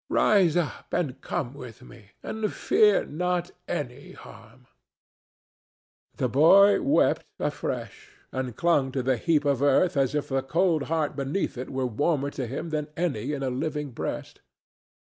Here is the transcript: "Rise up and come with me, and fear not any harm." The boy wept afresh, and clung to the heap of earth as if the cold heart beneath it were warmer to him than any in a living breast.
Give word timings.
"Rise 0.09 0.57
up 0.57 0.91
and 0.93 1.21
come 1.21 1.53
with 1.53 1.83
me, 1.83 2.09
and 2.23 2.51
fear 2.51 3.05
not 3.05 3.51
any 3.67 4.13
harm." 4.13 4.65
The 6.17 6.27
boy 6.27 6.81
wept 6.81 7.27
afresh, 7.37 8.09
and 8.31 8.55
clung 8.55 8.91
to 8.93 9.03
the 9.03 9.17
heap 9.17 9.45
of 9.45 9.61
earth 9.61 9.95
as 9.95 10.15
if 10.15 10.29
the 10.29 10.41
cold 10.41 10.85
heart 10.89 11.15
beneath 11.15 11.55
it 11.55 11.69
were 11.69 11.85
warmer 11.85 12.31
to 12.31 12.47
him 12.47 12.71
than 12.71 12.87
any 12.97 13.31
in 13.31 13.43
a 13.43 13.51
living 13.51 13.91
breast. 13.91 14.41